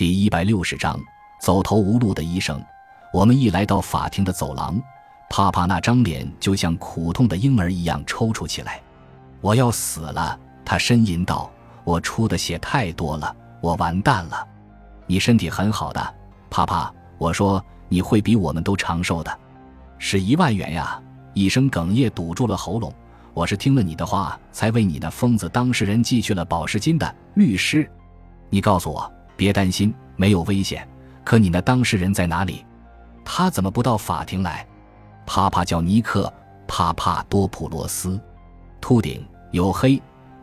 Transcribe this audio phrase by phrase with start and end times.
[0.00, 0.98] 第一百六十章，
[1.42, 2.58] 走投无路的医生。
[3.12, 4.80] 我们一来到法庭的走廊，
[5.28, 8.80] 帕帕那张脸就像苦痛的婴儿一样抽搐起来。
[9.42, 11.50] 我要死了，他呻吟道
[11.84, 14.48] ：“我出的血太多了，我完蛋了。”
[15.06, 16.14] 你身体很好的，
[16.48, 16.90] 帕帕。
[17.18, 19.38] 我说你会比我们都长寿的，
[19.98, 20.98] 是一万元呀！
[21.34, 22.90] 医生哽咽堵住了喉咙。
[23.34, 27.14] 我是听了你的话，才为你那疯子当事人寄去了保释金的。
[27.34, 27.86] 律师，
[28.48, 29.12] 你告诉我。
[29.40, 30.86] 别担心，没有危险。
[31.24, 32.62] 可你那当事人在哪里？
[33.24, 34.66] 他怎么不到法庭来？
[35.24, 36.26] 帕帕叫尼克·
[36.68, 38.20] 帕帕多普罗斯，
[38.82, 39.92] 秃顶，黝黑，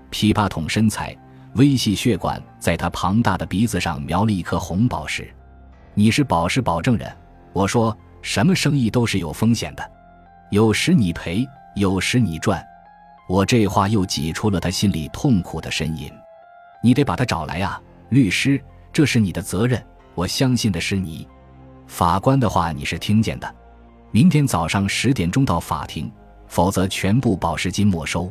[0.10, 1.16] 琵琶筒身材，
[1.54, 5.32] 微细血管在他庞大的鼻子上描了一颗红宝石。
[5.94, 7.16] 你是保释保证人。
[7.54, 9.92] 我说，什么生意都是有风险的，
[10.50, 12.66] 有时你赔，有时你赚。
[13.30, 16.12] 我这话又挤出了他心里痛苦的呻吟。
[16.82, 17.80] 你得把他找来呀，
[18.10, 18.60] 律师。
[18.98, 19.80] 这是你的责任，
[20.16, 21.28] 我相信的是你。
[21.86, 23.56] 法官的话你是听见的。
[24.10, 26.12] 明天早上十点钟到法庭，
[26.48, 28.28] 否则全部保释金没收。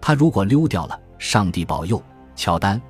[0.00, 2.00] 他如果溜掉了，上帝保佑，
[2.36, 2.80] 乔丹，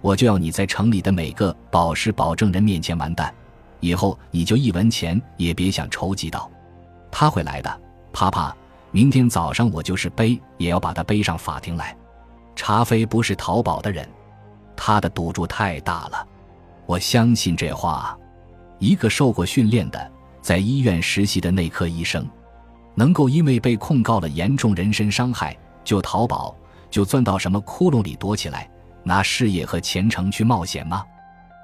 [0.00, 3.34] 我就要你在城里的每个保释保证人面前完蛋。
[3.80, 6.48] 以后你就一文钱也别想筹集到。
[7.10, 7.80] 他会来的，
[8.12, 8.56] 帕帕。
[8.92, 11.96] 明天早上我就是背也要把他背上法庭来。
[12.54, 14.08] 查菲不是淘宝的人，
[14.76, 16.28] 他的赌注太大了。
[16.90, 18.18] 我相信这话。
[18.80, 22.28] 一个受过训练的，在医院实习的内科医生，
[22.96, 26.52] 能够因为被控告了严重人身伤害就淘宝，
[26.90, 28.68] 就钻到什么窟窿里躲起来，
[29.04, 31.04] 拿事业和前程去冒险吗？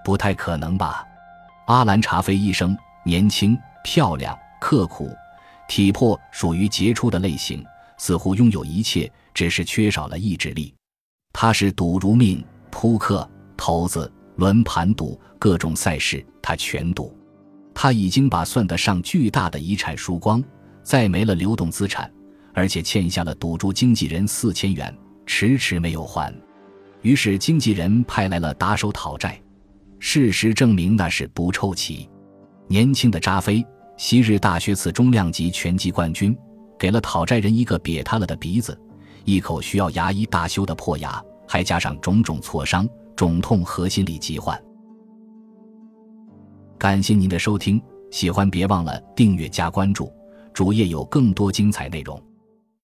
[0.04, 1.04] 不太可能吧。
[1.66, 5.10] 阿兰·查菲医生年轻、漂亮、刻苦，
[5.66, 7.66] 体魄属于杰出的类型，
[7.98, 10.72] 似乎拥有一切，只是缺少了意志力。
[11.32, 14.12] 他是赌如命，扑克、骰子。
[14.36, 17.16] 轮盘赌各种赛事，他全赌。
[17.74, 20.42] 他已经把算得上巨大的遗产输光，
[20.82, 22.10] 再没了流动资产，
[22.54, 24.96] 而且欠下了赌注经纪人四千元，
[25.26, 26.34] 迟迟没有还。
[27.02, 29.40] 于是经纪人派来了打手讨债。
[29.98, 32.08] 事实证明那是不凑齐。
[32.68, 33.64] 年轻的扎菲，
[33.96, 36.36] 昔日大学次中量级拳击冠军，
[36.78, 38.78] 给了讨债人一个瘪塌了的鼻子，
[39.24, 42.88] 一口需要牙医大修的破牙，还加上种种挫伤。
[43.16, 44.62] 肿痛和心理疾患。
[46.78, 50.12] 感谢您的收听，喜欢别忘了订阅加关注，
[50.52, 52.22] 主页有更多精彩内容。